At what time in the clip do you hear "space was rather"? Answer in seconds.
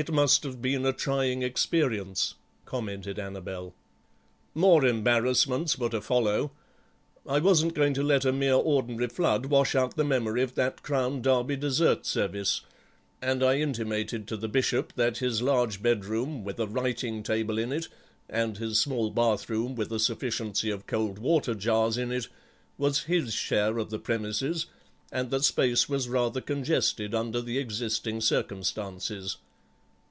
25.42-26.40